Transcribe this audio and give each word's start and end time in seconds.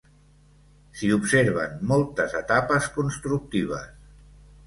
S'hi 1.01 1.09
observen 1.17 1.75
moltes 1.91 2.35
etapes 2.41 2.87
constructives. 2.97 3.95